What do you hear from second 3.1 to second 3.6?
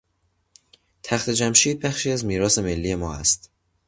است.